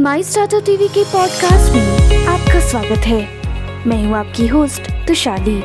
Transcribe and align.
माई 0.00 0.22
startup 0.22 0.64
TV 0.64 0.86
के 0.88 1.02
podcast 1.04 1.72
में 1.72 2.26
आपका 2.26 2.60
स्वागत 2.60 3.06
है। 3.06 3.20
मैं 3.86 3.96
हूँ 4.04 4.16
आपकी 4.16 4.46
होस्ट 4.46 4.90
तुशाली 5.06 5.56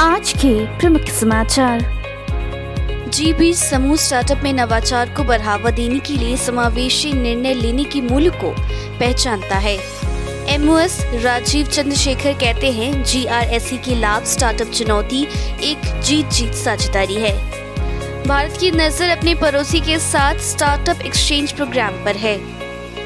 आज 0.00 0.32
के 0.36 0.52
प्रमुख 0.78 1.08
समाचार। 1.10 1.80
जी 3.08 3.32
बीस 3.32 3.62
समूह 3.70 3.96
स्टार्टअप 3.96 4.42
में 4.44 4.52
नवाचार 4.52 5.14
को 5.14 5.24
बढ़ावा 5.24 5.70
देने 5.70 5.98
के 5.98 6.16
लिए 6.16 6.36
समावेशी 6.36 7.12
निर्णय 7.12 7.54
लेने 7.54 7.84
की 7.84 8.00
मूल्य 8.00 8.30
को 8.30 8.54
पहचानता 8.98 9.58
है। 9.58 9.76
एमओएस 10.54 11.00
राजीव 11.24 11.66
चंद्रशेखर 11.66 12.32
कहते 12.34 12.72
हैं 12.72 13.02
जीआरएसई 13.04 13.78
के 13.78 13.94
लाभ 13.94 14.24
स्टार्टअप 14.24 14.72
चुनौती 14.72 15.26
एक 15.62 16.00
जीत 16.00 16.30
जीत 16.30 16.54
साझेदारी 16.54 17.14
है। 17.14 17.34
भारत 18.26 18.56
की 18.60 18.70
नज़र 18.70 19.08
अपने 19.08 19.34
पड़ोसी 19.34 19.80
के 19.80 19.98
साथ 19.98 20.48
स्टार्टअप 20.52 21.02
एक्सचेंज 21.02 21.52
प्रोग्राम 21.52 22.04
पर 22.04 22.16
है। 22.16 22.38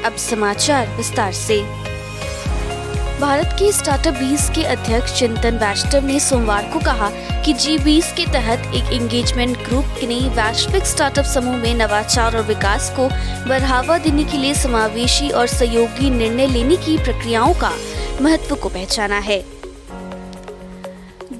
अब 0.05 0.15
समाचार 0.15 0.87
विस्तार 0.87 1.31
से। 1.33 1.61
भारत 3.19 3.55
के 3.59 3.71
स्टार्टअप 3.71 4.13
बीस 4.13 4.49
के 4.49 4.63
अध्यक्ष 4.63 5.19
चिंतन 5.19 5.57
वैष्णव 5.57 6.05
ने 6.05 6.19
सोमवार 6.19 6.69
को 6.73 6.79
कहा 6.79 7.09
कि 7.41 7.53
जी 7.53 7.77
बीस 7.77 8.11
के 8.13 8.25
तहत 8.25 8.73
एक 8.75 8.91
एंगेजमेंट 8.93 9.57
ग्रुप 9.57 9.99
ने 10.03 10.19
वैश्विक 10.29 10.85
स्टार्टअप 10.85 11.25
समूह 11.25 11.55
में 11.55 11.73
नवाचार 11.75 12.35
और 12.35 12.43
विकास 12.43 12.89
को 12.99 13.07
बढ़ावा 13.49 13.97
देने 13.97 14.23
के 14.23 14.37
लिए 14.37 14.53
समावेशी 14.53 15.29
और 15.29 15.47
सहयोगी 15.47 16.09
निर्णय 16.09 16.47
लेने 16.47 16.75
की 16.75 16.97
प्रक्रियाओं 16.97 17.53
का 17.53 17.71
महत्व 18.21 18.55
को 18.55 18.69
पहचाना 18.69 19.19
है। 19.19 19.54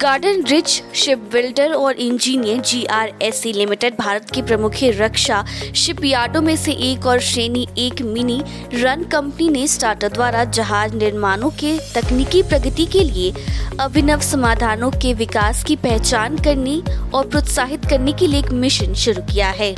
गार्डन 0.01 0.43
रिच 0.43 0.69
शिप 0.95 1.19
बिल्डर 1.33 1.73
और 1.73 1.95
engineer 1.95 2.61
G 2.61 2.83
R 2.85 3.11
S 3.21 3.41
C 3.41 3.51
limited 3.53 3.95
Bharat 3.99 4.29
के 4.33 4.41
प्रमुख 4.41 4.73
रक्षा 4.83 5.43
शिप 5.75 6.03
यार्डो 6.05 6.41
में 6.41 6.55
से 6.55 6.71
एक 6.89 7.05
और 7.05 7.19
श्रेणी 7.19 7.67
एक 7.77 8.01
मिनी 8.01 8.41
रन 8.73 9.03
कंपनी 9.03 9.49
ने 9.49 9.67
स्टार्टअप 9.67 10.13
द्वारा 10.13 10.43
जहाज़ 10.43 10.95
निर्माणों 10.95 11.49
के 11.49 11.77
तकनीकी 11.95 12.43
प्रगति 12.43 12.85
के 12.85 13.03
लिए 13.03 13.33
अभिनव 13.79 14.21
समाधानों 14.21 14.91
के 14.91 15.13
विकास 15.13 15.63
की 15.63 15.75
पहचान 15.75 16.37
करने 16.37 16.81
और 17.11 17.29
प्रोत्साहित 17.29 17.85
करने 17.85 18.13
के 18.13 18.27
लिए 18.27 18.39
एक 18.39 18.51
मिशन 18.53 18.93
शुरू 18.93 19.21
किया 19.21 19.49
है। 19.51 19.73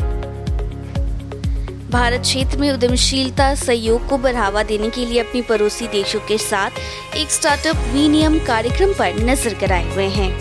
भारत 1.91 2.21
क्षेत्र 2.21 2.57
में 2.57 2.69
उद्यमशीलता 2.71 3.53
सहयोग 3.55 4.07
को 4.07 4.17
बढ़ावा 4.17 4.63
देने 4.63 4.89
के 4.89 5.05
लिए 5.05 5.19
अपनी 5.19 5.41
पड़ोसी 5.41 5.87
देशों 5.87 6.19
के 6.19 6.37
साथ 6.37 7.15
एक 7.17 7.29
स्टार्टअप 7.31 7.75
विनियम 7.93 8.37
कार्यक्रम 8.39 8.93
पर 8.93 9.23
नज़र 9.23 9.53
कराए 9.53 9.93
हुए 9.93 10.07
हैं। 10.07 10.31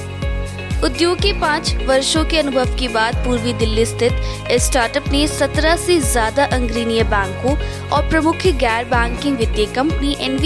उद्योग 0.84 1.18
के 1.18 1.32
पाँच 1.40 1.74
वर्षों 1.86 2.24
के 2.24 2.38
अनुभव 2.38 2.74
के 2.78 2.88
बाद 2.88 3.14
पूर्वी 3.24 3.52
दिल्ली 3.52 3.84
स्थित 3.86 4.50
स्टार्टअप 4.60 5.08
ने 5.08 5.26
17 5.28 5.76
से 5.76 5.98
ज़्यादा 6.00 6.44
अंग्रेनीय 6.46 7.04
बैंकों 7.04 7.56
और 7.88 8.08
प्रमुख 8.10 8.46
गैर 8.58 8.84
बैंकिंग 8.84 9.36
वित्तीय 9.38 9.66
कंपनी 9.66 10.16
एन 10.20 10.38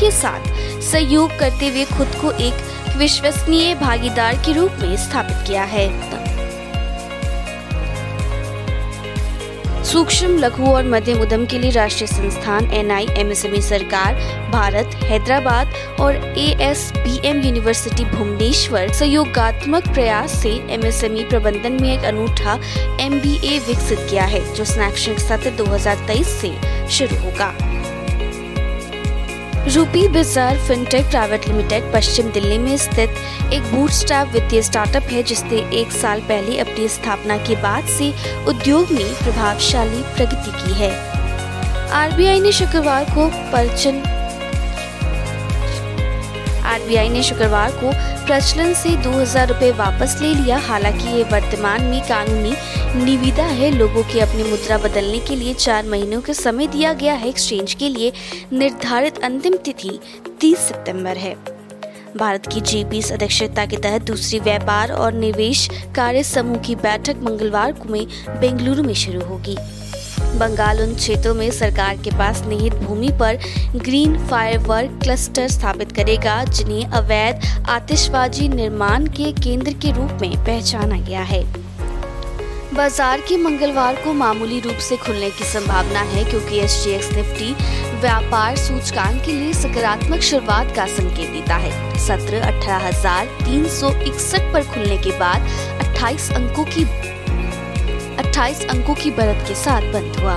के 0.00 0.10
साथ 0.10 0.80
सहयोग 0.82 1.38
करते 1.38 1.68
हुए 1.68 1.84
खुद 1.96 2.20
को 2.20 2.32
एक 2.40 2.96
विश्वसनीय 2.96 3.74
भागीदार 3.74 4.34
के 4.36 4.52
रूप 4.52 4.78
में 4.80 4.96
स्थापित 4.96 5.46
किया 5.46 5.64
है। 5.64 5.88
सूक्ष्म, 9.86 10.36
लघु 10.38 10.64
और 10.66 10.84
मध्यम 10.84 11.20
उद्यम 11.20 11.44
के 11.46 11.58
लिए 11.58 11.70
राष्ट्रीय 11.70 12.06
संस्थान 12.06 12.70
एन 12.70 12.90
आई 12.90 13.06
सरकार, 13.60 14.14
भारत, 14.50 14.94
हैदराबाद 15.02 15.74
और 16.00 16.16
A 16.38 16.46
S 16.60 16.90
B 16.96 17.20
M 17.28 17.40
university 17.42 18.04
Bhubaneswar 18.04 18.92
सहयोगात्मक 18.92 19.88
प्रयास 19.88 20.32
से 20.32 20.50
एमएसएमई 20.70 21.24
प्रबंधन 21.24 21.78
में 21.82 21.92
एक 21.98 22.04
अनूठा 22.04 22.58
एम 23.00 23.20
बी 23.20 23.36
ए 23.44 23.58
विकसित 23.58 24.06
किया 24.10 24.24
है, 24.24 24.54
जो 24.54 24.64
शैक्षणिक 24.64 25.20
सत्र 25.20 25.50
2023 25.50 26.36
से 26.40 26.54
शुरू 26.90 27.16
होगा। 27.16 27.54
Rupee 29.66 30.06
Bazaar 30.08 30.58
fintech 30.66 31.06
private 31.06 31.46
limited 31.48 31.92
पश्चिम 31.92 32.30
दिल्ली 32.32 32.58
में 32.58 32.76
स्थित 32.76 33.52
एक 33.52 33.62
बूटस्ट्रैप 33.72 34.28
वित्तीय 34.32 34.62
स्टार्टअप 34.62 35.02
है, 35.02 35.22
जिसने 35.22 35.58
एक 35.80 35.92
साल 35.92 36.20
पहले 36.20 36.58
अपनी 36.58 36.88
स्थापना 36.88 37.36
के 37.46 37.56
बाद 37.62 37.86
से 37.88 38.12
उद्योग 38.48 38.92
में 38.92 39.14
प्रभावशाली 39.14 40.02
प्रगति 40.16 40.52
की 40.52 40.74
है। 40.74 40.90
आरबीआई 41.94 42.40
ने 42.40 42.52
शुक्रवार 42.52 43.04
को 43.10 43.26
परचन 43.52 44.02
आरबीआई 46.66 47.08
ने 47.08 47.22
शुक्रवार 47.22 47.70
को 47.72 47.90
प्रचलन 48.26 48.72
से 48.74 48.96
दो 49.02 49.10
हज़ार 49.10 49.48
रूपए 49.48 49.70
वापस 49.74 50.18
ले 50.22 50.32
लिया। 50.34 50.58
हालाँकि 50.58 51.08
ये 51.08 51.22
वर्तमान 51.24 51.82
में 51.82 52.00
कानूनी 52.08 52.54
निविदा 52.94 53.44
है 53.44 53.70
लोगों 53.70 54.02
की 54.02 54.18
अपनी 54.18 54.42
मुद्रा 54.42 54.78
बदलने 54.78 55.18
के 55.18 55.36
लिए। 55.36 55.54
चार 55.54 55.86
महीनों 55.86 56.20
का 56.20 56.32
समय 56.32 56.66
दिया 56.66 56.92
गया 56.92 57.14
है 57.14 57.28
एक्सचेंज 57.28 57.74
के 57.74 57.88
लिए। 57.88 58.12
निर्धारित 58.52 59.18
अंतिम 59.18 59.56
तिथि 59.56 60.00
30 60.40 60.58
सितंबर 60.58 61.16
है। 61.16 61.36
भारत 62.16 62.46
की 62.46 62.60
जी 62.60 62.84
बीस 62.84 63.12
अध्यक्षता 63.12 63.66
के 63.66 63.76
तहत 63.76 64.02
दूसरी 64.02 64.40
व्यापार 64.40 64.92
और 64.92 65.12
निवेश 65.12 65.68
कार्य 65.96 66.22
समूह 66.22 66.58
की 66.58 66.74
बैठक 66.74 67.16
मंगलवार 67.16 67.72
को 67.72 67.88
में 67.88 68.06
बेंगलुरु 68.28 68.82
में 68.82 68.94
शुरू 68.94 69.20
होगी। 69.20 69.56
बंगाल 70.20 70.80
उन 70.80 70.94
क्षेत्रों 70.94 71.34
में 71.34 71.50
सरकार 71.50 71.96
के 71.96 72.10
पास 72.10 72.44
निहित 72.46 72.74
भूमि 72.74 73.08
पर 73.08 73.38
ग्रीन 73.76 74.26
फायरवर्क 74.26 75.00
क्लस्टर 75.02 75.48
स्थापित 75.48 75.92
करेगा, 75.92 76.44
जिन्हें 76.44 76.84
अवैध 76.84 77.66
आतिशबाजी 77.68 78.48
निर्माण 78.48 79.06
के 79.06 79.32
केंद्र 79.32 79.72
के 79.72 79.92
रूप 79.92 80.18
में 80.20 80.36
पहचाना 80.44 81.00
गया 81.00 81.22
है। 81.22 81.65
बाज़ार 82.74 83.20
के 83.20 83.36
मंगलवार 83.36 83.94
को 84.04 84.12
मामूली 84.12 84.58
रूप 84.60 84.76
से 84.82 84.96
खुलने 84.96 85.28
की 85.30 85.44
संभावना 85.44 86.00
है 86.04 86.24
क्योंकि 86.24 86.58
एस 86.60 86.82
जी 86.84 86.90
एक्स 86.90 87.10
निफ्टी 87.12 87.52
व्यापार 88.00 88.56
सूचकांक 88.56 89.22
के 89.24 89.32
लिए 89.32 89.52
सकारात्मक 89.52 90.20
शुरुआत 90.20 90.74
का 90.76 90.86
संकेत 90.86 91.30
देता 91.30 91.56
है। 91.56 91.98
सत्र 91.98 92.36
अठारह 92.38 92.86
हज़ार 92.86 93.26
तीन 93.44 93.66
सौ 93.70 93.90
इकसठ 93.90 94.52
पर 94.52 94.64
खुलने 94.72 94.96
के 94.98 95.18
बाद 95.18 95.48
28 95.84 96.30
अंकों 96.34 96.64
की 96.64 96.84
28 98.18 98.64
अंकों 98.70 98.94
की 98.94 99.10
बढ़त 99.10 99.44
के 99.48 99.54
साथ 99.54 99.92
बंद 99.92 100.16
हुआ। 100.16 100.34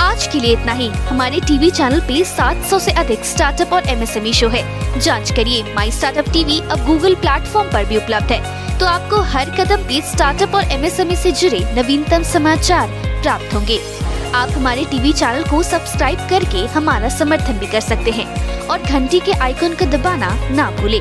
आज 0.00 0.26
के 0.26 0.40
लिए 0.40 0.52
इतना 0.52 0.72
ही। 0.72 0.88
हमारे 1.08 1.40
टीवी 1.40 1.70
चैनल 1.70 2.00
पे 2.00 2.24
700 2.26 2.78
से 2.80 2.92
अधिक 2.94 3.24
स्टार्टअप 3.24 3.72
और 3.72 3.88
एमएसएमई 3.88 4.32
शो 4.32 4.48
है। 4.48 5.00
जाँच 5.00 5.30
करिए 5.30 5.62
माई 5.74 5.90
स्टार्टअप 5.90 6.28
टीवी 6.32 6.60
अब 6.62 6.86
गूगल 6.86 7.14
प्लेटफॉर्म 7.14 7.72
पर 7.72 7.84
भी 7.84 7.96
उपलब्ध 7.96 8.32
है। 8.32 8.63
तो 8.80 8.86
आपको 8.86 9.16
हर 9.32 9.50
कदम 9.50 9.76
पे 9.76 10.00
स्टार्टअप 10.00 10.54
और 10.54 10.72
एमएसएमई 10.72 11.16
से 11.16 11.32
जुड़े 11.32 11.74
नवीनतम 11.74 12.22
समाचार 12.22 12.88
प्राप्त 13.22 13.54
होंगे। 13.54 13.80
आप 14.34 14.50
हमारे 14.50 14.84
टीवी 14.84 15.12
चैनल 15.12 15.50
को 15.50 15.62
सब्सक्राइब 15.62 16.18
करके 16.30 16.66
हमारा 16.66 17.08
समर्थन 17.08 17.58
भी 17.58 17.66
कर 17.66 17.80
सकते 17.80 18.10
हैं 18.10 18.58
और 18.68 18.82
घंटी 18.82 19.20
के 19.20 19.32
आइकन 19.32 19.74
को 19.74 19.86
दबाना 19.86 20.50
ना 20.50 20.70
भूले। 20.70 21.00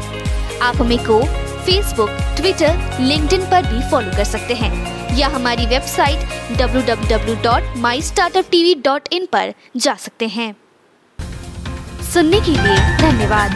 आप 0.62 0.75
हमें 0.75 1.00
को 1.00 1.23
फेसबुक 1.66 2.09
ट्विटर 2.09 2.97
लिंक्डइन 3.00 3.41
पर 3.41 3.66
भी 3.66 3.91
फॉलो 3.91 4.12
कर 4.12 4.23
सकते 4.23 4.53
हैं 4.53 4.94
या 5.17 5.28
हमारी 5.28 5.66
वेबसाइट 5.66 6.19
www.mystartuptv.in 6.57 9.28
पर 9.28 9.53
जा 9.78 9.95
सकते 9.95 10.28
हैं। 10.28 10.56
सुनने 12.13 12.39
के 12.39 12.51
लिए 12.51 12.97
धन्यवाद। 12.97 13.51